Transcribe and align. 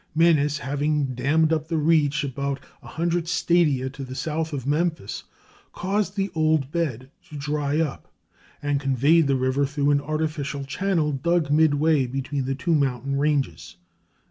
Menes, 0.15 0.57
having 0.57 1.13
dammed 1.13 1.53
up 1.53 1.67
the 1.67 1.77
reach 1.77 2.23
about 2.23 2.59
a 2.81 2.87
hundred 2.87 3.27
stadia 3.27 3.87
to 3.91 4.03
the 4.03 4.15
south 4.15 4.51
of 4.51 4.65
Memphis, 4.65 5.25
caused 5.73 6.15
the 6.15 6.31
old 6.33 6.71
bed 6.71 7.11
to 7.29 7.35
dry 7.35 7.79
up, 7.79 8.11
and 8.63 8.79
conveyed 8.79 9.27
the 9.27 9.35
river 9.35 9.63
through 9.63 9.91
an 9.91 10.01
artificial 10.01 10.63
channel 10.63 11.11
dug 11.11 11.51
midway 11.51 12.07
between 12.07 12.45
the 12.45 12.55
two 12.55 12.73
mountain 12.73 13.19
ranges. 13.19 13.75